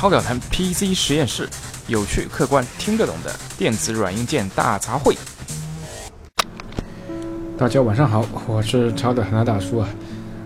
[0.00, 1.46] 超表谈 PC 实验室，
[1.86, 5.14] 有趣、客观、听得懂的电子软硬件大杂烩。
[7.58, 9.86] 大家晚上好，我是超表谈的大叔啊。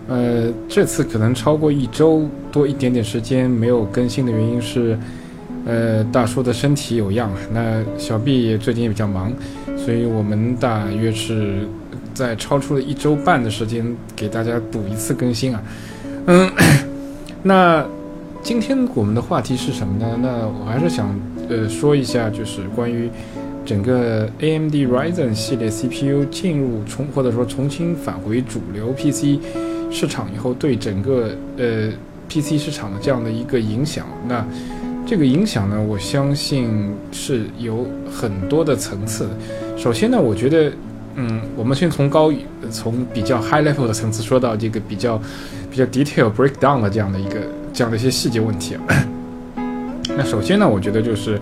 [0.09, 4.99] 呃，这次可能超过一周多一点点时间没有更新的原因是，
[5.65, 9.31] 呃，大叔的身体有恙，那小 B 最近也比较忙，
[9.77, 11.65] 所以我们大约是
[12.13, 15.63] 在超出了一周半的时间给大家补一次更新啊。
[16.25, 16.51] 嗯，
[17.41, 17.85] 那
[18.45, 20.19] 今天我们的话题是什么呢？
[20.21, 23.09] 那我还是想呃说一下，就是关于
[23.65, 29.39] 整个 AMD Ryzen 系列 CPU 进入重或者说重新返回主流 PC。
[29.91, 31.89] 市场以后对整个呃
[32.29, 34.45] PC 市场的这样的一个影响，那
[35.07, 39.27] 这个影响呢，我相信是有很多的层次。
[39.75, 40.71] 首先呢，我觉得，
[41.15, 42.31] 嗯，我们先从高
[42.69, 45.19] 从比较 high level 的层次说到这个比较
[45.71, 47.39] 比较 detail breakdown 的这样的一个
[47.75, 48.77] 这样的一些细节问题。
[50.17, 51.39] 那首先呢，我觉得就是，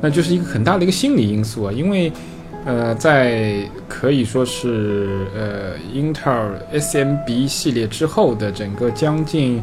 [0.00, 2.12] 那就是一个很大的一个心理因素啊，因为。
[2.62, 9.62] 呃，在可以说是呃英特尔 SMB 系列之后的整个将近，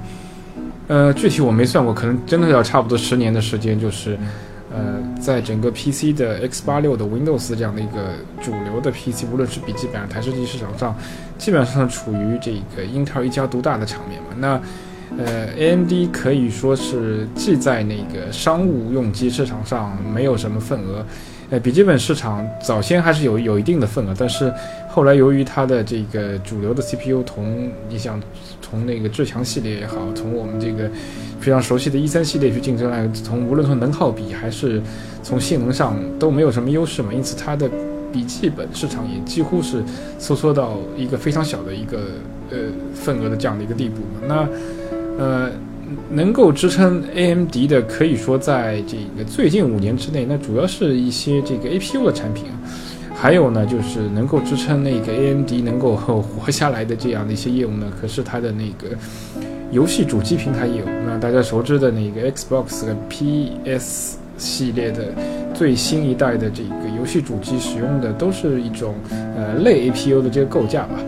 [0.88, 4.18] 呃，具体我没算过，可能真的要差不多十年的时间，就是
[4.74, 10.98] 呃，在整个 PC 的 X 八六的 Windows 这样的一个主流的 PC，无论是笔记本、台式机市场上，
[11.38, 14.30] 基本上处于这个英特尔一家独大的场面嘛。
[14.40, 14.60] 那
[15.18, 21.06] 呃，AMD 可以说是既在那个商务用机市场上没有什么份额。
[21.50, 24.54] 呃，笔记本市场早先还是有有一定的份额，但是
[24.90, 28.22] 后来由于它的这个主流的 CPU 同你想
[28.62, 30.92] 从那个至强系列也好，从我们这个
[31.40, 34.82] 非常熟悉的 E3 系列去竞争来，从无论从能耗比还是
[35.24, 37.70] 从性能上都没有什么优势嘛，因此它的
[38.12, 39.82] 笔记本市场也几乎是
[40.20, 41.98] 收缩到一个非常小的一个
[42.52, 42.58] 呃
[42.94, 44.02] 份额的这样的一个地步。
[44.28, 44.46] 那
[45.18, 45.52] 呃。
[46.12, 52.44] 能够支撑 AMD 的，可以说在这个最近五年之内，那主要是一些这个 APU 的产品，
[53.16, 58.98] 还有呢，就是能够支撑那个 AMD 能够活下来的这样的一些业务呢，可是它的那个
[59.72, 60.88] 游戏主机平台业务。
[61.06, 65.06] 那大家熟知的那个 Xbox 和 PS 系列的
[65.54, 68.94] 最新一代的这个游戏主机使用的都是一种
[69.38, 71.00] 呃类 APU 的这个构架吧。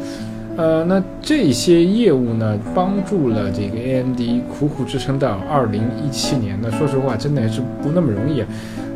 [0.59, 4.19] 呃，那这些业务呢，帮助了这个 AMD
[4.51, 6.59] 苦苦支撑到二零一七年。
[6.61, 8.47] 那说实话，真的还是不那么容易啊。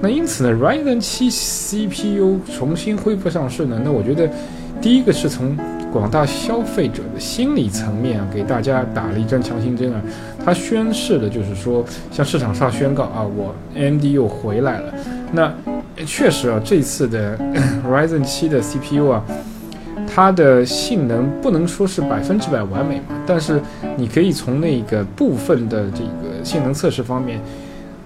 [0.01, 4.29] 那因此呢，Ryzen 七 CPU 重新恢复上市呢，那我觉得，
[4.81, 5.57] 第一个是从
[5.89, 10.01] 广大消费者的心理层面啊，给大家打了一针强心针啊。
[10.43, 11.81] 它宣示的就是说，
[12.11, 14.93] 向市场上宣告啊，我 AMD 又回来了。
[15.31, 15.49] 那
[16.05, 17.37] 确实啊，这次的
[17.89, 19.23] Ryzen 七的 CPU 啊。
[20.13, 23.05] 它的性能不能说是百分之百完美嘛？
[23.25, 23.59] 但是
[23.97, 27.41] 你可以从那个部分的这个性能测试方面，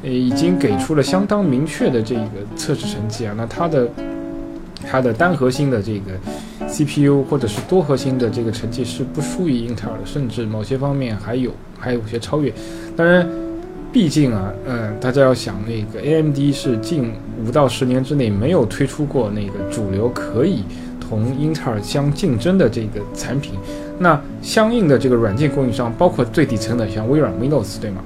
[0.04, 2.22] 呃，已经给出了相当明确的这个
[2.56, 3.34] 测试成绩啊。
[3.36, 3.90] 那它的
[4.90, 6.12] 它的单核心的这个
[6.70, 12.54] CPU 或者是多核心的这个成绩是不输于英特尔的，甚至某些方面还有还有些超越。
[12.96, 13.28] 当然，
[13.92, 17.12] 毕竟啊，嗯，大家要想那个 AMD 是近
[17.46, 20.64] 五到十年之内没有推出过那个主流可以。
[21.08, 23.54] 同英特尔相竞争的这个产品，
[24.00, 28.04] 那相应的这个软件供应商，包括最底层的像微软 Windows 对吗？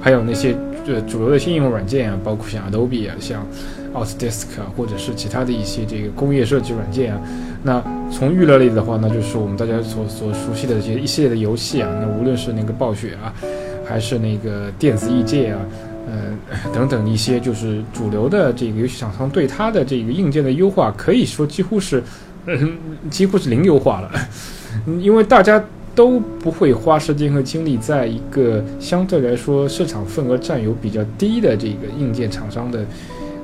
[0.00, 0.54] 还有那些
[0.86, 3.46] 呃主流的应用软件啊，包括像 Adobe 啊，像
[3.94, 7.20] Autodesk 啊，或者是其他的一些这个工业设计软件啊。
[7.62, 11.88] 那从娱乐类的话，那就是我们大家所所熟悉的这些一系列的游戏啊。
[12.00, 13.32] 那无论是那个暴雪啊，
[13.84, 15.60] 还是那个电子异界啊，
[16.06, 16.36] 呃
[16.72, 22.02] 等等一些就是主流的这个游戏厂商对它的这个硬件的优化，可以说几乎是。
[22.46, 22.72] 嗯，
[23.10, 24.10] 几乎是零优化了，
[25.00, 25.62] 因为大家
[25.94, 32.80] 都不会花时间和精力在一个相对来说市场份额占有比较低的这个硬件厂商的，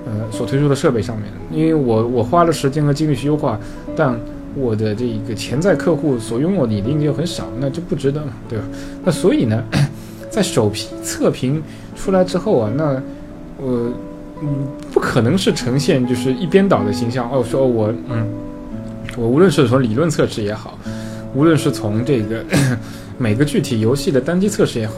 [0.06, 1.27] 呃，所推出的设备上面。
[1.53, 3.59] 因为我我花了时间和精力去优化，
[3.97, 4.19] 但
[4.56, 8.65] 我的这一个潜在客户所拥有你的硬件很少，那就不值得嘛，对吧？
[9.05, 9.62] 那所以呢，
[10.28, 11.62] 在首批测评
[11.97, 13.00] 出来之后啊，那
[13.58, 13.93] 我
[14.43, 18.26] 嗯不可能是呈现就是一边倒的形象哦，说我嗯。
[19.20, 20.78] 我无论是从理论测试也好，
[21.34, 22.43] 无论是从这个
[23.19, 24.94] 每个具体游戏的单机测试也好，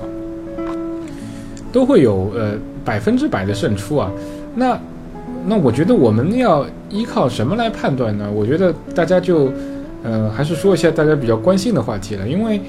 [1.72, 2.52] 都会有呃
[2.84, 4.08] 百分之百的胜出啊。
[4.54, 4.78] 那
[5.44, 8.30] 那我觉得我们要依靠什么来判断呢？
[8.32, 9.52] 我觉得大家就
[10.04, 12.60] 呃还是说一下大家比较关心的话题了，因为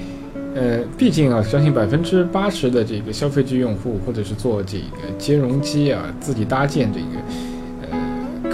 [0.56, 7.53] 呃毕竟啊，相信百分之八十的这个消费级用户或者是做这个兼容机啊，自己搭建这个。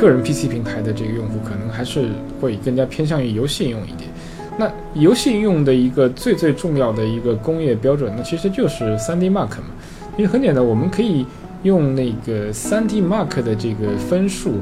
[0.00, 2.08] 个人 PC 平台的这个用户可能还是
[2.40, 4.08] 会更加偏向于游戏应用一点。
[4.58, 9.66] 那游戏应用的一个最最重要的一个工业标准，那其实就是 3D Mark 嘛。
[10.16, 11.26] 因为很简单，我们可以
[11.62, 14.54] 用那个 3D Mark 的这个分数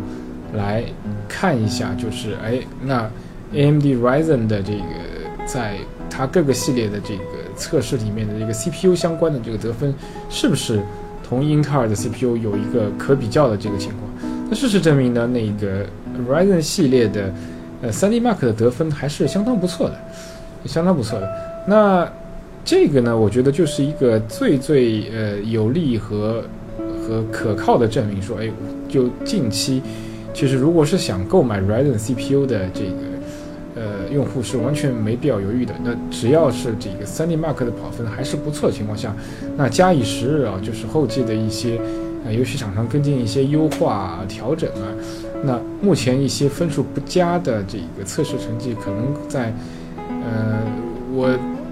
[0.55, 0.85] 来
[1.29, 3.09] 看一下，就是哎，那
[3.55, 4.83] AMD Ryzen 的这个
[5.47, 5.79] 在
[6.11, 7.23] 它各个系列的这个
[7.57, 9.95] 测试里面的这个 CPU 相关的这个得分，
[10.29, 10.81] 是不是
[11.27, 14.08] 同英特尔的 CPU 有一个可比较的这个情况？
[14.51, 15.85] 那事实证明呢，那个
[16.29, 17.33] Ryzen 系列的
[17.83, 19.99] 呃 3D Mark 的得分还是相当不错的，
[20.65, 21.29] 相当不错的。
[21.67, 22.11] 那
[22.65, 26.43] 这个呢，我觉得就是一个最最呃有利和
[26.79, 28.51] 和可靠的证明，说，哎，
[28.89, 29.83] 就近期，
[30.33, 32.97] 其实如果是想购买 Ryzen CPU 的这个
[33.77, 35.75] 呃用户是完全没必要犹豫的。
[35.85, 39.15] 那只要是这个 3D Mark 的跑分还是不错的情况下，
[39.57, 41.79] 那假以时日啊，就是后继的一些
[42.25, 44.87] 呃游戏厂商跟进一些优化调整啊，
[45.45, 49.53] 那目前一些分数不佳的这个测试成绩，可能在
[50.07, 50.59] 呃
[51.15, 51.29] 我。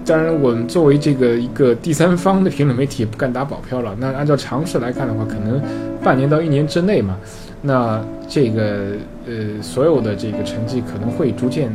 [0.07, 3.93] 当然，我们作为这个一个第三方的评论媒体，也不敢打保票了。
[3.99, 5.61] 那按照常识来看的话，可能
[6.01, 7.17] 半年到一年之内嘛，
[7.61, 8.93] 那这个
[9.25, 11.69] 呃所有的这个成绩可能会逐渐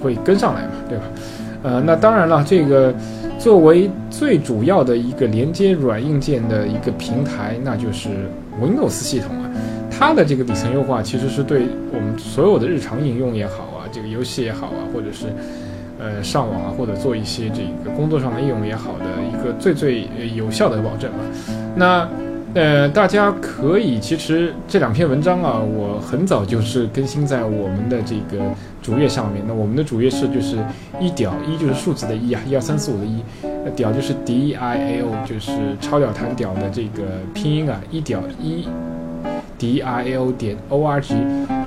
[0.00, 1.04] 会跟上来嘛，对吧？
[1.62, 2.94] 呃，那当然了，这个
[3.40, 8.10] 作为最主要的一个连接软硬件的一个平台，那就是
[8.62, 9.50] Windows 系统啊，
[9.90, 15.26] 它的这个底层优化其实是对我们所有的日常应用也好啊，这个游戏也好啊，或者是。
[16.02, 21.18] 呃，上网啊，或者做一些这个工作上的应用也好的一个最最有效的保证吧。
[21.76, 22.08] 那
[22.54, 28.44] 呃，大家可以其实这两篇文章啊，我很早就是更新在我们的这个
[28.82, 29.42] 主页上面。
[29.46, 30.56] 那我们的主页是就是
[31.00, 33.22] 一屌一就是数字的一啊，一二三四五的一，
[33.76, 37.02] 屌就是 D I A O，就是超屌弹屌的这个
[37.34, 38.66] 拼音啊，一屌一。
[39.58, 41.14] d i l 点 o r g，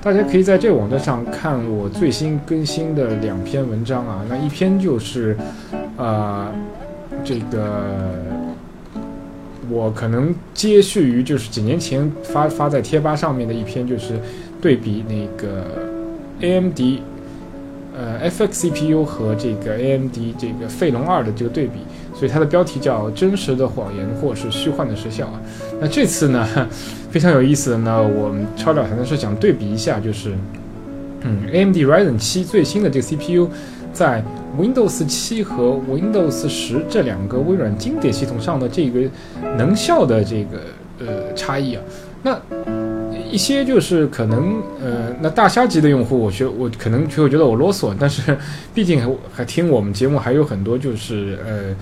[0.01, 4.25] 大家可以在这个网站上看我最新更新的两篇文章啊。
[4.27, 5.38] 那一篇就是，
[5.95, 6.47] 呃，
[7.24, 8.15] 这个
[9.69, 14.19] 我可能接续于就是几年前发发在贴吧上面的一篇，就是
[14.62, 15.65] 对比那个
[16.42, 17.01] A M D，
[17.98, 21.80] 呃 F X C P U 和这个 A M D 这个费龙二的这个对比。
[22.15, 25.42] 所以它的标题叫“真实的谎言”或是“虚幻的实效”啊。
[25.81, 26.48] 那这次呢，
[27.10, 30.31] 非常有意思的呢，我们超屌谈的是想对比一下，就是
[31.21, 33.50] 嗯，AMD Ryzen 七最新的这个 CPU，
[33.93, 34.23] 在
[34.59, 39.01] Windows 七和 Windows 十这两个微软经典系统上的这个
[39.57, 40.59] 能效的这个
[40.99, 41.83] 呃差异啊。
[42.23, 42.37] 那
[43.31, 48.37] 一些就是可能呃，那大虾级的用户，我觉我可能就会觉得我啰嗦，但是
[48.73, 51.75] 毕竟还还听我们节目还有很多就是呃。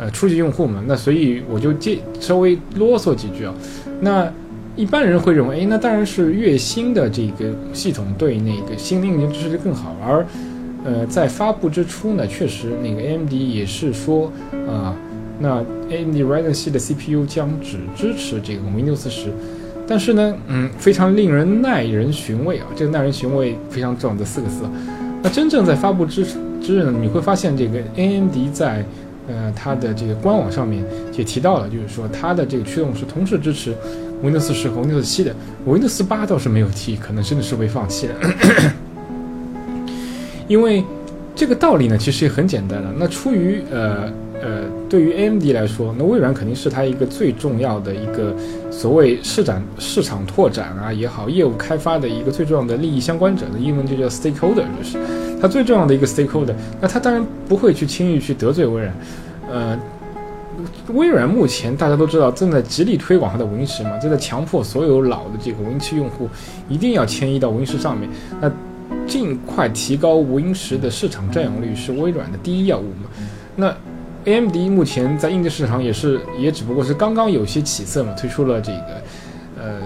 [0.00, 3.52] 呃，初级用户嘛，那所以我就介稍微啰嗦几句啊。
[4.00, 4.32] 那
[4.76, 9.96] 一般人会认为，哎，那当然是越新的这个系统对那个新的硬件支持的更好。
[10.00, 10.24] 而
[10.84, 14.32] 呃，在发布之初呢，确实那个 AMD 也是说
[14.68, 14.94] 啊，
[15.38, 19.32] 那 AMD Ryzen 系的 CPU 将只支持这个 Windows 十。
[19.86, 24.64] 但是呢，嗯，非常令人耐人寻味啊，这个耐人寻味非常重要的四个字。
[25.22, 26.24] 那真正在发布之
[26.60, 28.84] 之日呢，你会发现这个 AMD 在
[29.26, 30.84] 呃，它的这个官网上面
[31.16, 33.74] 也提到了，就是说它的这个驱动是同时支持
[34.22, 35.34] Windows 十和 Windows 七的
[35.66, 38.14] ，Windows 八倒是没有提，可能真的是被放弃了。
[40.48, 40.82] 因为
[41.36, 42.92] 这个道理呢，其实也很简单了。
[42.98, 44.10] 那出于呃
[44.42, 48.34] 呃，对于 AMD 来说，那微软肯定是它一个最重要的一个
[48.70, 54.98] 所谓市展市场拓展啊也好，业务开发的一个最重要的利益相关者的英文就叫 stakeholder，就是。
[55.40, 58.92] 它最重要的一个 stakeholder，那它当然不会去轻易去得罪微软。
[59.48, 59.78] 呃，
[60.92, 66.28] 微软目前大家都知道正在极力推广它的 Win 十嘛，正在强迫所有老的这个 Win 七用户
[66.68, 68.10] 一定要迁移到 Win 十上面。
[68.40, 68.50] 那
[69.08, 73.08] 尽快提高 Win 十的市场占有率是微软的第一要务嘛。
[73.56, 73.74] 那
[74.24, 79.02] AMD 目前在硬件市场也是也只不过是刚刚有些起色嘛，推出了这个
[79.58, 79.80] 呃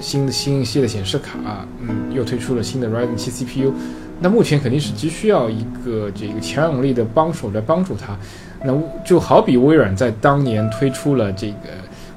[0.00, 3.72] 新的新一系的显示卡，嗯，又推出了新的 Ryzen 七 CPU。
[4.20, 8.16] 那目前肯定是急需要一个这个强有力的帮手来帮助它，
[8.64, 8.72] 那
[9.04, 11.68] 就好比微软在当年推出了这个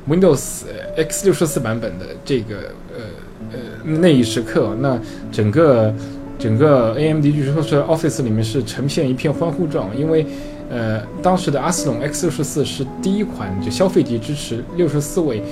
[0.10, 0.64] Windows
[0.98, 2.56] X 六十四版本的这个
[2.96, 3.04] 呃
[3.54, 5.00] 呃那一时刻，那
[5.32, 5.94] 整个
[6.42, 10.26] 整个 AMD 据说是 Office 里面是呈现一片欢呼状，因为
[10.72, 15.44] 呃当时的阿斯隆 X 六十四是第一款就消费级支持六十四位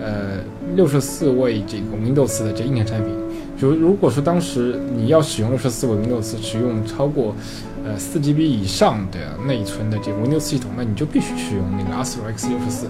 [0.00, 0.40] 呃
[0.74, 3.14] 六十四位这个 Windows 的这硬件产品。
[3.56, 7.32] 就如果说当时你要使用六十四位 Windows，使用超过
[7.84, 12.88] 呃四 GB 以上的内存的这个 Windows 系统，那你就必须使用那个 Astro X 六十四。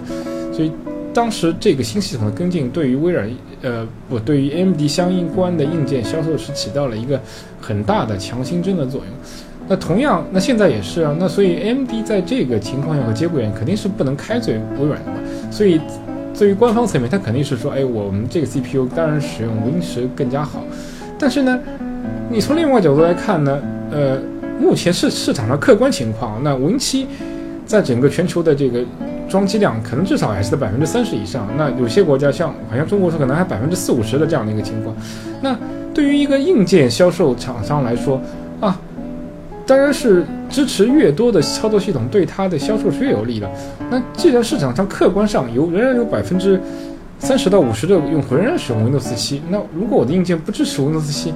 [0.51, 0.71] 所以
[1.13, 3.29] 当时这个新系统的跟进，对于微软
[3.61, 7.21] 呃不对于 AMD 相应关的硬件销售是起到了一个
[7.61, 9.07] 很大的强心针的作用。
[9.67, 11.15] 那同样，那现在也是啊。
[11.19, 15.17] 那所以 AMD 在这个情况下和节骨眼肯定是不能开嘴微软的嘛。
[15.51, 15.79] 所以
[16.37, 20.63] 对于官方层面，他肯定是说，哎，我们这个 CPU 当然使用 Win 十更加好。
[21.17, 21.57] 但是呢，
[22.29, 24.17] 你从另外角度来看呢，呃，
[24.59, 27.07] 目前市市场上客观情况，那 Win 七
[27.65, 28.83] 在整个全球的这个
[29.33, 31.47] 装机量，可能至少还是在百分之三十以上。
[31.57, 34.95] 那有些国家像好像中国说，可能还百分之四五十的这样的一个情况。
[35.41, 35.57] 那
[35.91, 38.21] 对于一个硬件销售厂商来说
[38.59, 38.79] 啊，
[39.65, 43.49] 当然是支持越多的操作系统，对它的销售是越有利的。
[43.89, 46.61] 那既然市场上客观上有仍然有百分之
[47.17, 51.33] 三十到五十的用户仍然使用 Windows 七，那如果我的硬件不支持 Windows 七，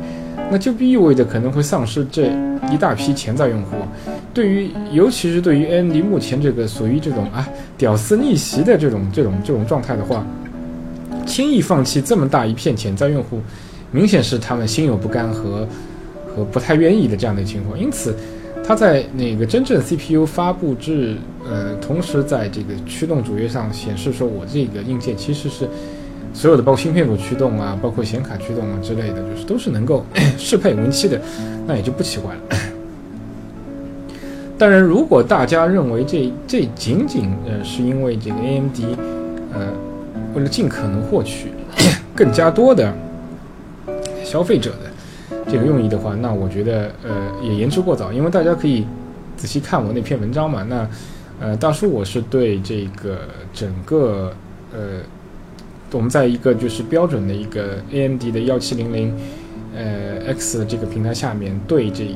[0.51, 2.31] 那就意味着可能会丧失这
[2.71, 3.75] 一大批潜在用户。
[4.33, 7.47] 对于尤其是对于 AMD 目前这个属于这种啊
[7.77, 10.25] 屌丝逆袭的这种这种这种状态的话，
[11.25, 13.41] 轻易放弃这么大一片潜在用户。
[13.89, 15.67] 明显是他们心有不甘和
[16.27, 18.13] 和不太愿意的这样的情况，因此，
[18.61, 21.15] 它在那个真正 CPU 发布至
[21.49, 25.67] 呃，同时在这个驱动主页上显示说，我这个硬件其实是
[26.37, 30.05] 所有的包括芯片组驱动啊，包括显卡驱动啊之类的，就是都是能够
[30.37, 31.19] 适配 Win7 的，
[31.65, 32.41] 那也就不奇怪了。
[34.55, 38.77] 当然，如果大家认为这这仅仅呃是因为这个 AMD
[39.51, 39.73] 呃
[40.35, 41.47] 为了尽可能获取
[42.15, 42.93] 更加多的。
[44.23, 48.85] 消费者的这个用意的话，那我觉得呃也言之过早，因为大家可以
[49.37, 50.61] 仔细看我那篇文章嘛。
[50.63, 50.87] 那
[51.39, 53.19] 呃大叔我是对这个
[53.53, 54.33] 整个
[54.73, 54.99] 呃
[55.91, 59.13] 我们在一个就是标准的一个 AMD 的幺七零零
[59.75, 62.13] 呃 X 的这个平台下面，对这个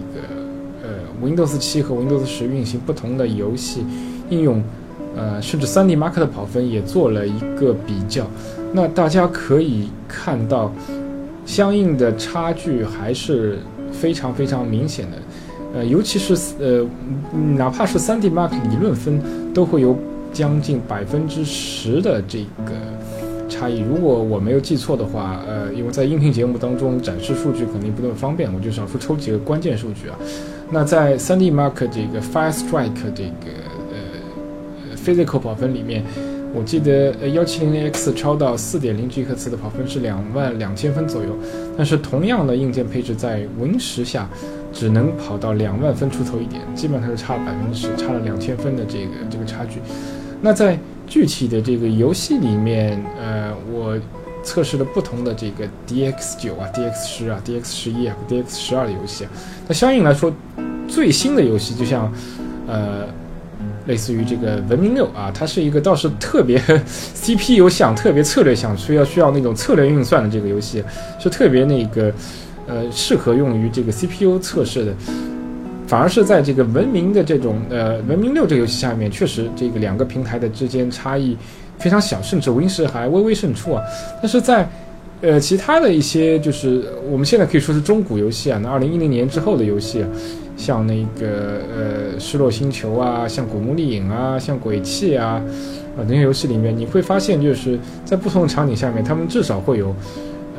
[0.84, 0.90] 呃
[1.24, 3.86] Windows 七和 Windows 十运行不同的游戏
[4.30, 4.64] 应用，
[5.16, 8.26] 呃甚至 3D Mark 的跑分也做了一个比较。
[8.74, 10.74] 那大家可以看到。
[11.44, 13.58] 相应的差距还是
[13.92, 15.18] 非常非常明显的，
[15.74, 16.86] 呃，尤其是呃，
[17.58, 19.20] 哪怕是 3D Mark 理论分
[19.52, 19.98] 都会有
[20.32, 22.74] 将近百分之十的这个
[23.52, 23.82] 差异。
[23.82, 30.18] 如果我没有记错的话，呃，因为在音频节目当中展示数据肯定不那么方便，我就少数抽几个关键数据啊。
[30.72, 33.52] 那在 3D Mark 这个 Fire Strike 这个
[33.92, 36.04] 呃 Physical 跑分里面。
[36.54, 41.30] 我记得呃幺七零零 X 超到四点零 G 赫兹的跑分是两万两千分左右，
[41.78, 44.30] 但是同样的硬件配置在 Win 十下
[44.74, 49.80] 只能跑到两万分出头一点，基本上是差百分之十，差了两千分的这个这个差距。
[50.42, 53.98] 那在具体的这个游戏里面，呃，我
[54.44, 59.32] 测试了不同的这个 DX 九啊、DX 十啊、DX 十一啊、DX 十二的游戏啊，
[59.68, 60.34] 那相应来说，
[60.88, 62.12] 最新的游戏就像
[62.68, 63.08] 呃。
[63.88, 66.62] 类似于这个文明六啊，它是一个倒是特别
[67.16, 70.84] CPU 想、特别策略想，需要需要那种策略运算的这个游戏，
[71.20, 72.14] 是特别那个
[72.68, 74.94] 呃适合用于这个 CPU 测试的。
[75.92, 81.36] 反而是在这个文明的这种呃文明六这个游戏下面，确实这个两个平台的之间差异
[81.78, 83.84] 非常小，甚至 Win 十还微微胜出啊。
[84.22, 84.66] 但是在
[85.20, 90.08] 呃其他的一些就是我们现在可以说是中古游戏啊，那二零一零年之后的游戏啊。
[90.58, 95.42] 像那个呃，失落星球啊，像古墓丽影啊，像鬼泣啊，
[95.98, 99.96] 啊那些游戏里面，你会发现就是在不同的场景下面，他们至少会有，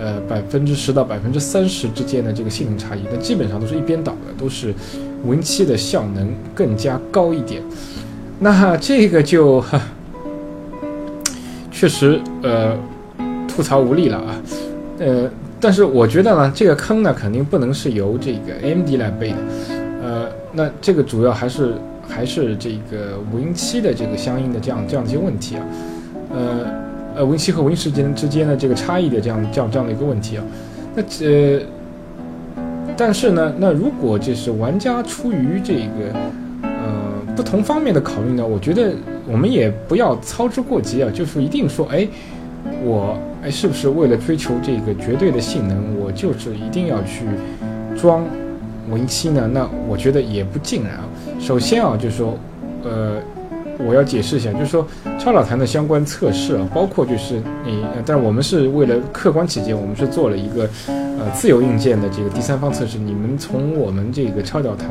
[0.01, 4.75] 呃百分之十到百分之三十之间的这个性能差异，但基本上都是一边倒的，都是
[5.27, 7.63] Win7 的效能更加高一点。
[8.39, 9.65] 那这个就
[11.71, 12.77] 确实呃
[13.49, 14.43] 吐槽无力了啊，
[14.99, 19.37] 呃，但是我觉得呢，这个坑呢肯定不能是由这个 AMD 来背的。
[20.03, 21.75] 呃，那这个主要还是
[22.09, 25.67] 还是这个 Win 七的这个相应的这样这样的一些问题啊，
[26.35, 26.67] 呃
[27.17, 30.45] 呃，Win 七和 Win 十间之间的这个差异的这样这样这样的一个问题啊，
[30.97, 31.61] 那呃，
[32.97, 36.13] 但是呢，那如果就是玩家出于这个
[36.63, 38.93] 呃不同方面的考虑呢，我觉得
[39.27, 42.07] 我们也不要操之过急啊，就是一定说，哎，
[42.85, 47.25] 我哎是不是为了追求这个绝对的性能，我就是一定要去
[47.97, 48.25] 装。
[48.91, 49.49] Win 七呢？
[49.51, 51.05] 那我觉得也不尽然啊。
[51.39, 52.37] 首先啊，就是说，
[52.83, 53.17] 呃，
[53.79, 54.85] 我要解释一下，就是说
[55.21, 60.69] 超老坛的相关测试啊，包括就是你，但我们是为了客观起见，我们是做了一个
[61.19, 62.99] 呃自由硬件的这个第三方测试。
[62.99, 64.91] 你们从我们这个超导坛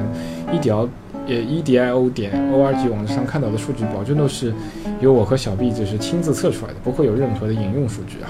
[0.53, 0.87] 一条
[1.31, 4.53] 呃 E D I O 点 O R G 网站上看到的数据，保证都是
[4.99, 8.29] 由我和小 B 就是亲自测出来的，不会有任何的引用数据啊。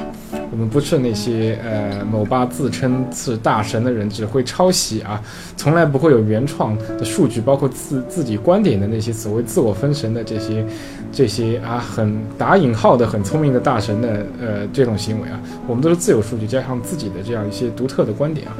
[0.51, 5.21] 我们不是那些呃某吧自称是大神的人，只会抄袭啊，
[5.55, 10.65] 从来不会有原创的数据，包括自自己观点的那些所谓自我封神的这些
[11.11, 18.53] 这些啊，很打引号的很聪明的大神的呃这种行为啊，我们都是自有数据加上自己的这样一些独特的观点啊，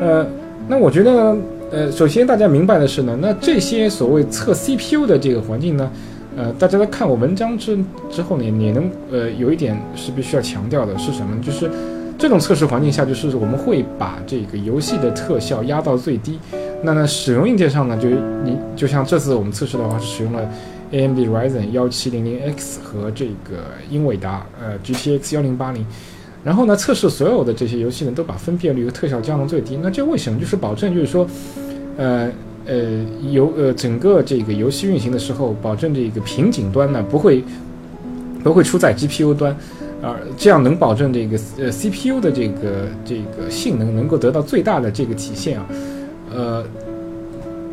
[0.00, 0.26] 呃，
[0.66, 1.36] 那我觉得
[1.72, 5.90] 呃，首先大家明白的是呢，那这些所谓测 CPU 的这个环境呢，
[6.36, 7.76] 呃，大家在看我文章之
[8.08, 11.36] 之后呢，也能呃有一点是必须要强调的是什么？
[11.42, 11.68] 就是
[12.16, 16.38] 这种测试环境下，就是我们会把这个游戏的特效压到最低。
[16.82, 18.08] 那呢，使用硬件上呢，就
[18.44, 20.48] 你就像这次我们测试的话，是使用了
[20.92, 25.84] AMD Ryzen 幺七零零 X 和这个英伟达呃 GTX 幺零八零。
[26.46, 29.76] 然后呢，测试所有的这些游戏呢，都把分辨率和特效降到最低。
[29.82, 30.38] 那这为什么？
[30.38, 31.26] 就是保证，就是说，
[31.96, 32.30] 呃
[32.64, 37.42] 呃，游呃整个这个游戏运行的时候，保证这个瓶颈端呢不会
[38.44, 39.50] 不会出在 GPU 端，
[40.00, 45.66] 啊，这样能保证这个呃 CPU 的这个这个性能能够得到最大的这个体现啊，
[46.32, 46.64] 呃。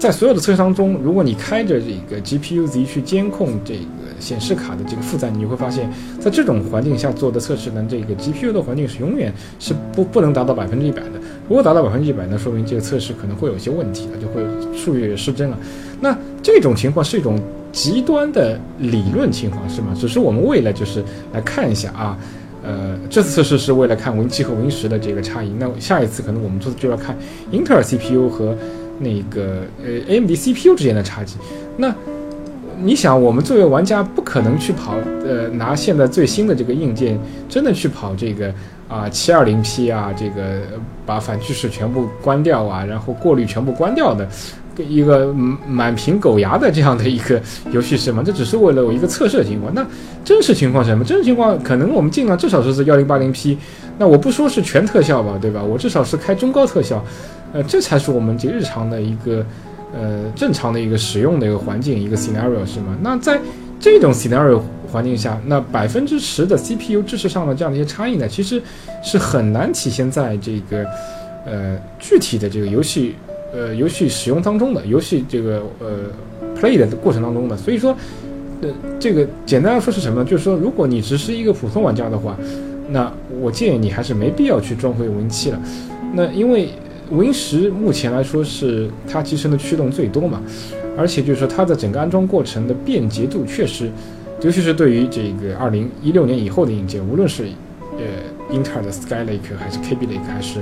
[0.03, 3.79] 在所有的测试当中，如果你开着这个 GPU Z 去监控这个
[4.19, 11.11] 显示卡的这个负载，你就会发现在这种环境下做的测试呢，这个 GPU 的环境是永远是不不能达到百分之一百的。
[11.47, 14.43] 如果达到百分之一百，那说明这个测试可能会有些问题，就会
[14.77, 15.57] 数据失真了。
[16.01, 17.39] 那这种情况是一种
[17.71, 19.95] 极端的理论情况，是吗？
[19.97, 22.17] 只是我们为了就是来看一下啊，
[22.61, 25.53] 呃，这次测试是为了看 Win 七和 Win 十的这个差异。
[25.57, 27.17] 那下一次可能我们做就要看
[27.51, 28.53] 英特尔 CPU 和。
[28.99, 31.35] 那个呃，AMD CPU 之间的差距，
[31.77, 31.93] 那
[32.81, 34.95] 你想，我们作为玩家不可能去跑，
[35.25, 38.53] 呃，拿现在最新的这个硬件，真的去跑这个
[38.89, 40.61] 啊，七二零 P 啊，这个
[41.05, 44.27] 把反趋势全部关掉啊，然后过滤全部关掉的
[44.77, 45.33] 一个
[45.67, 48.23] 满屏狗牙的这样的一个游戏是吗？
[48.25, 49.73] 这只是为了我一个测试的情况。
[49.73, 49.85] 那
[50.23, 51.03] 真实情况是什么？
[51.03, 53.57] 真实情况可能我们尽量至少是是幺零八零 P，
[53.97, 55.61] 那我不说是全特效吧，对吧？
[55.61, 57.03] 我至少是开中高特效。
[57.53, 59.45] 呃，这才是我们这日常的一个，
[59.93, 62.97] 呃，正常的一个使用的一个环境，一个 scenario 是吗？
[63.01, 63.39] 那在
[63.79, 64.59] 这种 scenario
[64.91, 68.59] 环境下，那百分之十的 CPU 支持上的这样的一些差异呢，其实
[69.03, 70.83] 是很难体现在这个，
[71.45, 73.15] 呃，具体的这个游戏，
[73.53, 75.87] 呃，游戏使用当中的，游戏这个呃
[76.59, 77.55] play 的过程当中的。
[77.55, 77.95] 所以说，
[78.61, 78.69] 呃，
[78.99, 80.25] 这个简单来说是什么呢？
[80.27, 82.35] 就是说，如果你只是一个普通玩家的话，
[82.89, 85.61] 那我建议你还是没必要去装回 Win 七了。
[86.13, 86.69] 那因为
[87.11, 90.41] Win 十目前来说是它集成的驱动最多嘛，
[90.97, 93.89] 而且就是说它的整个安装过程的便捷度确实，
[94.41, 97.43] 尤其是对于这个二零一六年以后的硬件，无论是
[97.97, 98.03] 呃
[98.51, 100.59] 英特尔的 Skylake 还是 Kaby Lake 还是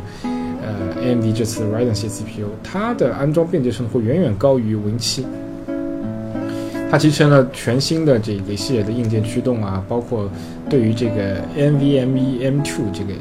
[0.61, 5.25] 呃 AMD 这次 Ryzen 系 CPU，它的安装便捷程度会远远高于 Win 七。
[6.89, 10.29] 它集成了全新的这个系列的硬件驱动啊，包括
[10.69, 13.13] 对于这个 NVMe M2 这个。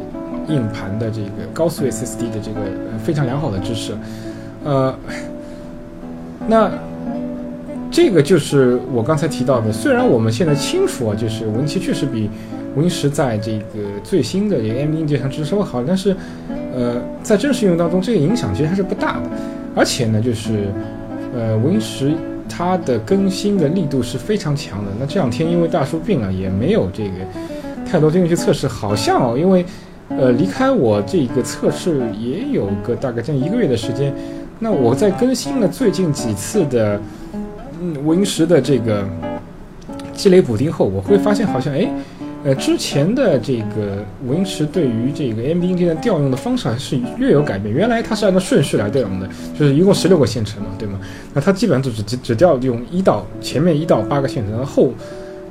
[0.49, 2.61] 硬盘的这个高速 SSD 的这个
[3.05, 3.93] 非常良好的支持，
[4.65, 4.93] 呃，
[6.49, 6.69] 那
[7.89, 9.71] 这个就是我刚才提到的。
[9.71, 12.29] 虽然我们现在清楚啊，就是 Win 七确实比
[12.75, 16.17] Win 十在这个最新的这个 AMD 硬件上支持稍微好，但是
[16.75, 19.23] 呃，在正式应用当中，这个影响其实还是不大的。
[19.75, 20.69] 而且呢，就是
[21.35, 22.13] 呃，Win 十
[22.49, 24.91] 它的更新的力度是非常强的。
[24.99, 27.15] 那这两天因为大叔病了，也没有这个
[27.85, 29.65] 太多精力去测试，好像哦，因为。
[30.19, 34.13] 呃，离开我这个测试也有个大概将近一个月的时间，
[34.59, 37.01] 那我在更新了最近几次的
[37.81, 39.09] 嗯 Win 十的这个
[40.13, 41.89] 积累补丁后，我会发现好像哎，
[42.45, 47.75] 呃之前的这个 Win 十对于这个 AMD 硬件的调用的方式还是略有改变。
[47.75, 50.99] 原来它是按照顺序来调用的，就是一共十六个线程嘛，对吗？
[51.35, 54.93] 那它基本上就只只只调用一到前面一到八个线程，后。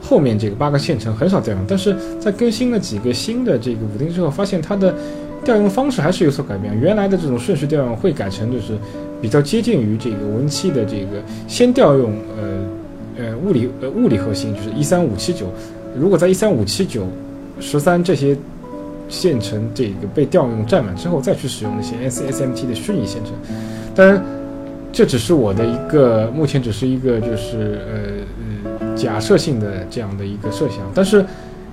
[0.02, 4.95] 后面这个八个线程很少调用，但是在更新了几个新的这个补丁之后，发现它的
[5.43, 6.73] 调用方式还是有所改变。
[6.80, 8.78] 原来的这种顺序调用会改成就是
[9.21, 15.47] 比较接近于这个 Win 七的这个先调用呃呃物理呃物理核心，就是一三五七九。
[15.97, 17.08] 如果在一三五七九
[17.60, 18.38] 十三这些
[19.08, 23.34] 线程这个被调用占满之后，再去使用那些 SSMT 的虚拟线程。
[23.95, 24.23] 当然，
[24.91, 27.99] 这只是我的一个目前只是一个就是呃。
[28.95, 31.25] 假设性的这样的一个设想，但是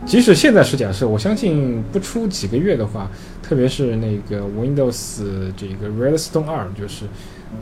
[0.04, 3.10] 即使现在是假设，我相信不出几个月的话，
[3.42, 5.24] 特别是那个 Windows
[5.56, 7.04] 这个 Redstone 二，就是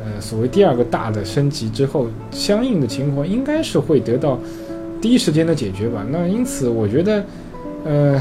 [0.01, 4.39] 呃所谓第二个大的升级之后，相应的情况应该是会得到
[5.05, 6.03] 第一时间的解决吧。
[6.11, 7.23] 那因此，我觉得
[7.85, 8.19] 呃，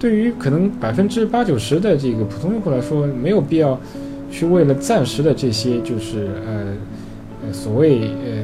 [0.00, 3.78] 对于可能百分之八九十的这个普通用户来说，没有必要
[4.28, 8.42] 去为了暂时的这些就是呃所谓呃。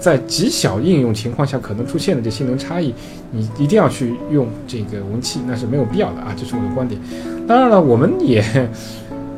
[0.00, 2.90] 在极小应用情况下可能出现的这性能差异，
[3.30, 6.98] 你一定要去用这个文器，那是没有必要的啊，这是我的观点。
[7.46, 8.42] 当然了，我们也，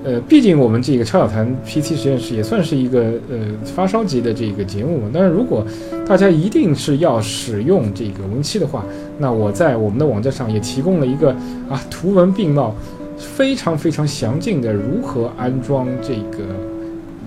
[0.04, 5.02] 呃，毕竟我们这个超小谈 PC 实验室也算是一个呃发烧级的这个节目。
[5.12, 5.64] 但是如果
[6.06, 8.84] 大家一定是要使用这个 Win7 的话，
[9.18, 11.30] 那我在我们的网站上也提供了一个
[11.68, 12.74] 啊图文并茂、
[13.16, 16.44] 非常非常详尽的如何安装这个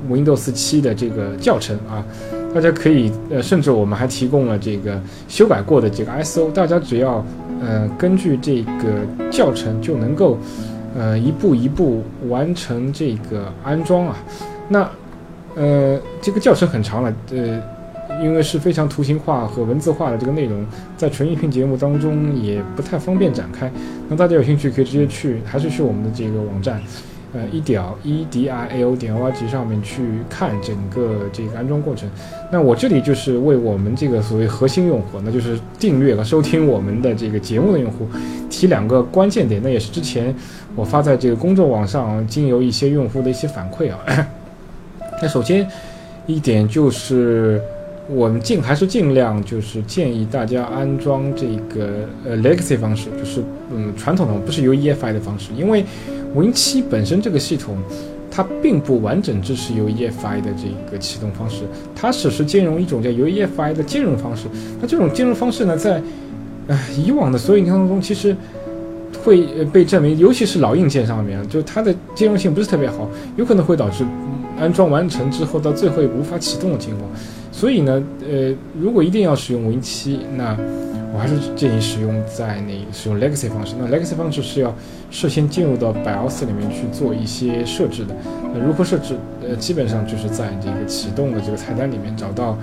[0.09, 2.05] Windows 七的这个教程啊。
[2.53, 7.25] 大家可以呃，甚至我们还提供了这个修改过的这个 ISO，大家只要
[7.61, 10.37] 呃根据这个教程就能够
[10.95, 14.17] 呃一步一步完成这个安装啊。
[14.69, 14.89] 那
[15.55, 17.61] 呃这个教程很长了，呃。
[18.23, 23.69] 因为是非常图形化和文字化的这个内容，在纯音频节目当中也不太方便展开。
[24.07, 26.81] 那大家有兴趣可以直接去，还是去我们的这个网站，
[27.33, 32.09] 呃，一点 e d i a o 点 o r g 上面去看整个这个安装过程。
[32.51, 38.07] 那我这里就是为我们这个所谓核心用户，那就是订阅和收听我们的这个节目的用户，
[38.49, 39.61] 提两个关键点。
[39.63, 40.33] 那也是之前
[40.75, 43.99] 我发在这个公众网上，经由一些用户的一些反馈啊。
[45.21, 45.67] 那首先
[46.25, 47.61] 一点就是。
[48.07, 55.83] 我们尽还是尽量就是建议大家安装这个呃 legacy 方式，就是嗯传统的不是 UEFI 的方式，因为
[56.35, 57.77] Win7 本身这个系统
[58.29, 61.63] 它并不完整支持 UEFI 的这个启动方式，
[61.95, 64.47] 它只是兼容一种叫 UEFI 的兼容方式。
[64.81, 66.01] 那这种兼容方式呢，在
[66.67, 68.35] 呃以往的所有硬件当中，其实
[69.23, 74.03] 会被证明，尤其是老硬件上面，就它的兼容性不是特别好，有可能会导致
[74.59, 77.09] 安装完成之后到最后无法启动的情况。
[77.53, 80.57] 所以呢，呃，如果一定要使用 Win7，那
[81.15, 83.73] 我还是建议使用在那使用 Legacy 方式。
[83.79, 84.75] 那 Legacy 方式是要
[85.09, 88.13] 事先进入到 BIOS 里面去做一些设置的。
[88.53, 89.15] 那如何设置？
[89.47, 92.57] 呃，基本上就是在这个启动的这个菜单里面找到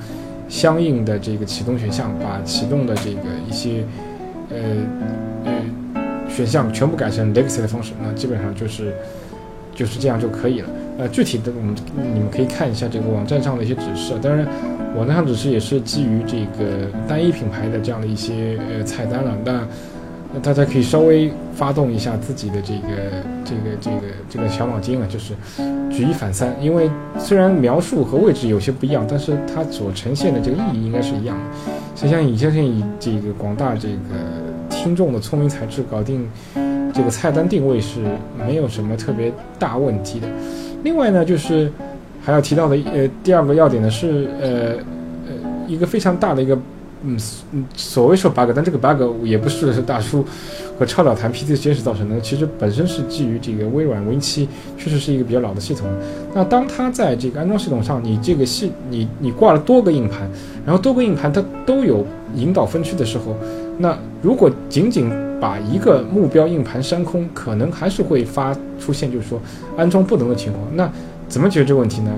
[0.50, 3.84] 相应的这个启动选项，把启动的这个一些
[4.50, 4.58] 呃
[5.46, 5.52] 呃
[6.28, 8.92] 选项全部改成 Legacy 的方式，那基本上就是
[9.74, 10.68] 就是这样就可以了。
[10.98, 14.12] 呃，具体的我们你们可以看一下这个网站上的一些指示。
[14.20, 14.46] 当然。
[14.94, 22.88] 我那上只是也是基于这个单一品牌的这样的一些呃菜单了，那大家可以稍微发动一下自己的这个
[23.44, 23.96] 这个这个
[24.28, 25.34] 这个小脑筋啊，就是
[25.90, 31.70] 举一反三，因为虽然描述和位置有些不一样，但是它所呈现的这个意义应该是一样的。
[31.94, 33.96] 想想以相信以这个广大这个
[34.68, 36.28] 听众的聪明才智搞定
[36.94, 38.00] 这个菜单定位是
[38.38, 40.28] 没有什么特别大问题的。
[40.82, 41.72] 另外呢，就是。
[42.22, 44.48] 还要提到的，呃，第二个要点呢是，呃，
[45.26, 45.32] 呃，
[45.66, 46.56] 一个非常大的一个，
[47.02, 47.18] 嗯，
[47.74, 50.24] 所谓说 bug，但这个 bug 也不是大叔
[50.78, 54.46] 和超导谈 PC 实验室造成的，其实本身是基于这个微软 Win7，
[54.78, 55.88] 确实是一个比较老的系统。
[56.32, 60.30] 那当它在这个安装系统上，你这个系，你你挂了多个硬盘，
[60.64, 62.06] 然后多个硬盘它都有
[62.36, 63.36] 引导分区的时候，
[63.78, 69.40] 那如果仅仅把一个目标硬盘删空，可能还是会发出现就是说
[69.76, 70.64] 安装不能的情况。
[70.74, 70.88] 那
[71.32, 72.10] 怎么解决这个问题呢？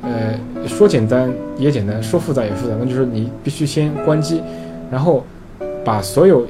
[0.00, 2.74] 呃，说简单也简单，说复杂也复杂。
[2.80, 4.40] 那就是你必须先关机，
[4.90, 5.22] 然后
[5.84, 6.46] 把所有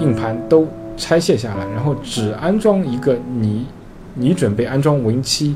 [0.00, 3.66] 硬盘都拆卸下来，然后只安装一个你
[4.14, 5.52] 你准备安装 Win7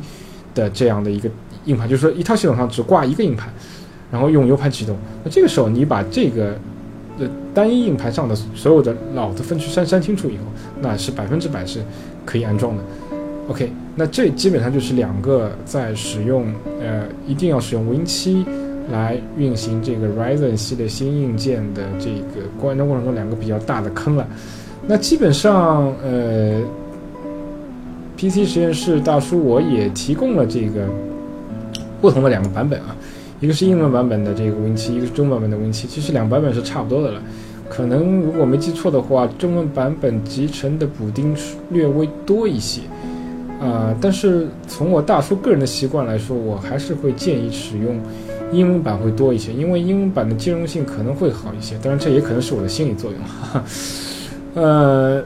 [0.55, 1.31] 的这样的一个
[1.64, 3.48] 硬盘，就是说一套系统上只挂一个硬盘，
[4.12, 4.94] 然后用 U 盘启动。
[5.24, 6.55] 那这个时候你把这个
[7.18, 10.42] 呃单一硬盘上的所有的老的分区删删清楚以后，
[10.83, 11.81] 那是百分之百是
[12.27, 12.83] 可以安装的。
[13.48, 16.46] OK，那这基本上就是两个在使用，
[16.82, 18.44] 呃，一定要使用 Win7
[18.92, 24.26] 来运行这个 Ryzen 系列新硬件的这个安装过程中两个比较大的坑了。
[24.87, 26.61] 那基本上，呃
[28.18, 30.87] ，PC 实验室大叔我也提供了这个
[32.02, 32.94] 不同的两个版本啊，
[33.40, 37.22] 一个是英文版本的这个 Win7，一个是中文版本的 Win7，其实两版本是差不多的了。
[37.66, 41.34] 可能如果没记错的话，中文版本集成的补丁
[41.70, 42.82] 略微多一些。
[43.61, 48.01] 啊，但是从我大叔个人的习惯来说，我还是会建议使用
[48.53, 51.77] 英文版会多一些，因为英文版的兼容性可能会好一些。
[51.83, 53.21] 当然，这也可能是我的心理作用。
[54.55, 55.23] 呃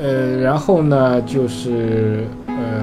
[0.00, 2.82] 呃，然后呢，就是呃，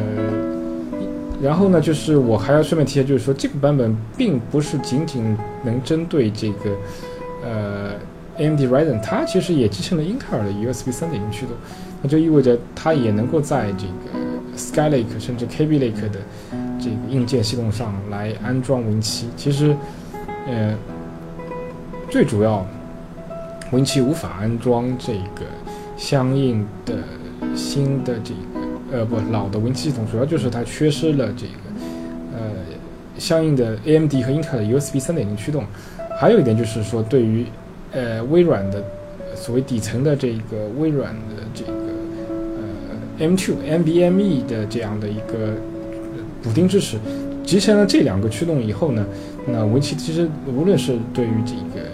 [1.41, 6.69] 然后呢，就是我还要顺便提一下，就是说这个版本并不是仅仅能针对这个
[7.43, 7.91] 呃
[8.37, 11.55] AMD Ryzen，它其实也继承了英特尔的 USB 3.0驱动，
[12.01, 14.26] 那就意味着它也能够在这个。
[14.57, 16.19] Skylake 甚至 KB Lake 的
[16.79, 19.75] 这个硬件系统上来安装 Win7，其实，
[20.47, 20.75] 呃，
[22.09, 22.65] 最主要
[23.71, 25.45] ，Win7 无法安装这个
[25.95, 26.95] 相应的
[27.55, 31.53] 新的这个呃不老的 Win7 系统，主要就是它缺失了这个
[32.33, 32.39] 呃
[33.17, 35.63] 相应的 AMD 和英特尔的 USB 3.0驱动，
[36.19, 37.45] 还有一点就是说对于
[37.91, 38.83] 呃微软的
[39.35, 41.63] 所谓底层的这个微软的这。
[43.19, 45.53] M2 NVMe 的这样的一个
[46.43, 46.97] 补丁支持，
[47.43, 49.05] 集成了这两个驱动以后呢，
[49.47, 51.85] 那 Win7 其实无论是对于这个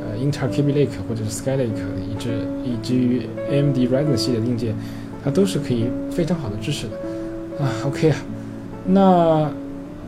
[0.00, 1.68] 呃英特尔 Kaby Lake 或者是 Skylake，
[2.10, 2.28] 以及
[2.64, 4.74] 以及于 AMD Ryzen 系列的硬件，
[5.24, 7.70] 它都是可以非常好的支持的啊。
[7.84, 8.16] OK 啊，
[8.86, 9.50] 那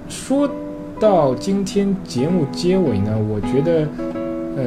[0.09, 0.49] 说
[0.99, 3.87] 到今天节目结尾呢，我觉得，
[4.57, 4.65] 呃，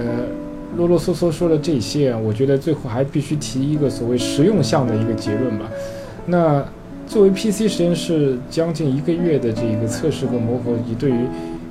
[0.77, 5.65] 啰啰嗦嗦说了这些，我觉得最后还必须提一个所谓实用项的一个结论吧。
[6.25, 6.63] 那
[7.07, 11.15] 作为 PC 实验室将近一个月的这个测试和磨合，以对于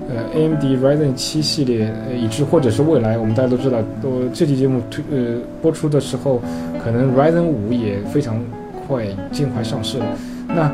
[0.09, 6.43] 呃 AMD Ryzen 七系列，呃，以至或者是未来，我们大家都知道，都这期节目推呃播出的时候，
[6.85, 8.39] 可能 Ryzen 五也非常
[8.87, 10.07] 快尽快上市了。
[10.49, 10.73] 那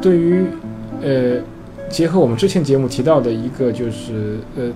[0.00, 0.44] 对于
[1.02, 1.40] 呃。
[1.90, 4.70] 结合我们之前节目提到的一个，就是呃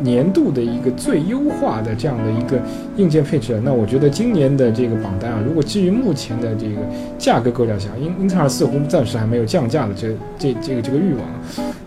[0.00, 2.60] 年度的一个最优化的这样的一个
[2.96, 6.76] 硬件配置，那我觉得今年的这个榜单啊，如果基于目前的这个
[7.18, 11.24] 价格构架下，英英特尔似乎暂时还没有降价的这这这个这个欲望，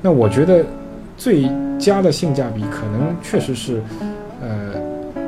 [0.01, 0.65] 那我觉得
[1.15, 1.47] 最
[1.79, 3.81] 佳的性价比可能确实是
[4.41, 4.73] 呃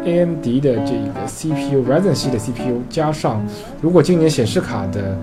[0.04, 3.46] AMD 的这个 CPU Ryzen 系的 CPU 加上，
[3.82, 5.18] 如果今年显示卡的。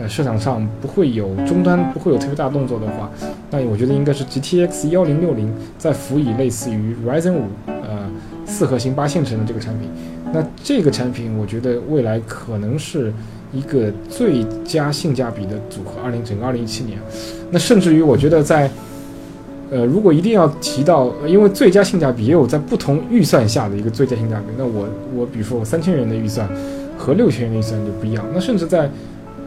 [0.00, 3.10] 呃，市场上不会有终端不会有特别大动作的话，
[3.50, 8.08] 那我觉得应该是 GTX 幺零六零再辅以类似于 Ryzen 五呃
[8.46, 9.88] 四核心八线程的这个产品，
[10.32, 13.12] 那这个产品我觉得未来可能是
[13.52, 16.00] 一个最佳性价比的组合。
[16.04, 16.98] 二零整个二零一七年，
[17.50, 18.70] 那甚至于我觉得在
[19.70, 26.48] 呃如果一定要提到，因为最佳性价比也有在不同预算下的一个最佳性价比，那我我比如说我三千元的预算
[26.96, 28.88] 和六千元的预算就不一样，那甚至在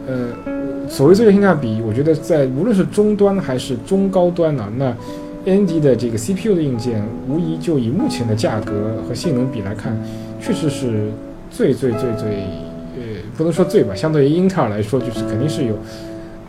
[0.06, 4.94] 呃，所谓最佳性价比，我觉得在无论是中端还是中高端呢，那
[5.44, 9.96] AMD 的这个 CPU 的硬件，无疑就以目前的价格和性能比来看，
[10.40, 11.10] 确实是
[11.50, 12.28] 最最最最，
[12.96, 13.02] 呃，
[13.36, 15.74] 不能说最吧，相对于英特尔来说，就是肯定是有，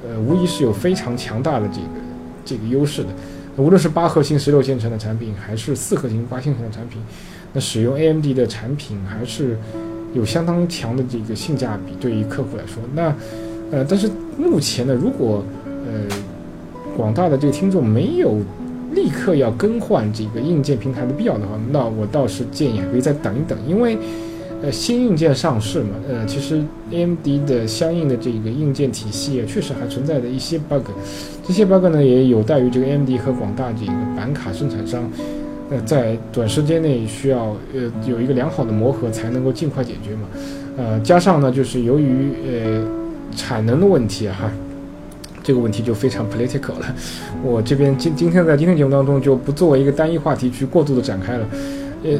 [0.07, 1.87] 呃，无疑是有非常强大的这个
[2.45, 3.09] 这个优势的。
[3.55, 6.99] 无论是八核心十六线程的产品，还是四核心八线程的产品，
[7.53, 9.57] 那使用 AMD 的产品还是
[10.13, 13.13] 有相当强的这个性价比，对于客户来说，那。
[13.71, 16.15] 呃，但是目前呢，如果呃
[16.95, 18.37] 广大的这个听众没有
[18.93, 23.97] 立刻要更换这个硬件平台的必要的话，那我倒是建议可以再等一等，因为
[24.61, 30.85] 呃新硬件上市嘛，呃其实 AMD 的相应的这个硬件体系啊，确实还存在的一些 bug，
[31.43, 35.01] 这些 bug 呢也有待于这个 AMD 和广大这个板卡生产商，
[35.73, 40.27] 呃在短时间内需要呃有一个良好的磨合才能够尽快解决嘛，
[40.77, 42.85] 呃加上呢就是由于呃。
[43.35, 44.51] 产能的问题啊，哈，
[45.41, 46.95] 这个问题就非常 political 了。
[47.43, 51.47] 我这边今今天在今天节目当中就不作为一个单一话题去过度的展开了。
[52.03, 52.11] 呃，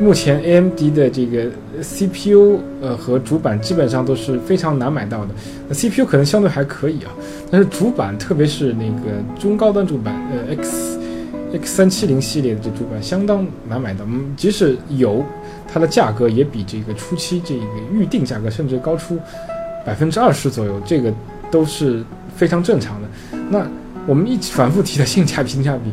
[0.00, 1.50] 目前 AMD 的这个
[1.82, 5.28] CPU 呃和主板基本上都是非常难买到的。
[5.68, 7.12] 那 CPU 可能相对还可以啊，
[7.50, 10.98] 但是主板特别是那个中高端主板，呃 X
[11.52, 14.04] X 三七零系列的这主板相当难买到。
[14.06, 15.24] 嗯，即使有，
[15.72, 19.18] 它的价格也比这个初期这个预定价格甚至高出。
[19.84, 21.12] 百分之二十左右，这个
[21.50, 22.04] 都是
[22.36, 23.08] 非常正常的。
[23.50, 23.66] 那
[24.06, 25.90] 我们一直反复提的性价比，性价比，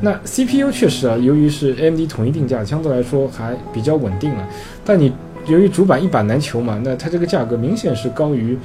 [0.00, 4.48] 那 CPU 确实啊，由于是 AMD 统一定价，相对来说还比较稳定了。
[4.84, 5.12] 但你
[5.46, 8.58] 由于主板一板难求嘛，那它这个价格明显是高于，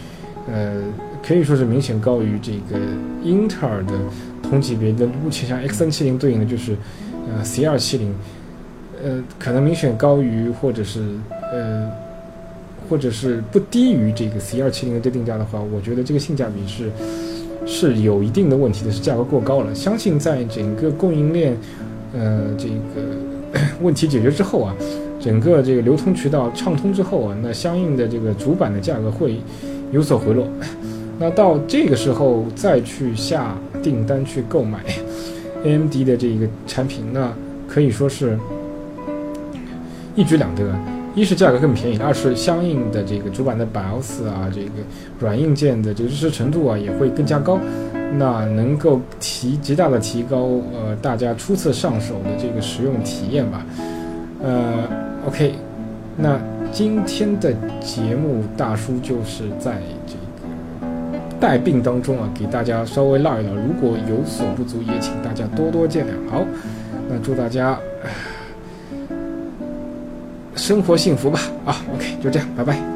[0.51, 0.81] 呃，
[1.21, 2.83] 可以说是明显高于这个
[3.23, 3.93] 英特尔的
[4.53, 5.05] 同级别的。
[5.07, 6.75] 目前像 X 三七零对应的就是
[7.27, 8.13] 呃 C 二七零，
[9.03, 11.01] 呃，可能明显高于或者是
[11.51, 11.89] 呃。
[12.89, 16.91] 或者是不低于这个 C 二七零的这定价的话，我觉得这个性价比是
[17.65, 19.73] 是有一定的问题的，是价格过高了。
[19.73, 21.57] 相信在整个供应链
[22.13, 24.75] 呃这个 问题解决之后啊，
[25.19, 29.39] 整个这个流通渠道畅通之后啊，那相应的这个主板的价格会
[29.91, 30.45] 有所回落。
[31.17, 34.79] 那到这个时候再去下订单去购买
[35.63, 37.31] AMD 的这个产品，那
[37.67, 38.39] 可以说是
[40.15, 40.63] 一举两得。
[41.15, 44.71] 一是价格更便宜，二是相应的这个主板的 BIOS 啊，这个
[45.19, 47.59] 软硬件的这个支持程度啊也会更加高，
[48.17, 53.63] 那能够提极大的提高呃大家初次上手的这个使用体验吧。
[54.41, 54.89] 呃
[55.27, 55.53] ，OK，
[56.17, 56.41] 那
[56.71, 59.77] 今天的节目大叔就是在
[61.43, 66.31] 带病当中啊，给大家稍微唠一唠，如果有所不足，也请大家多多见谅。
[66.31, 66.45] 好，
[67.09, 67.77] 那祝大家。
[70.55, 72.92] 生活幸福吧，啊，OK，就这样，拜拜。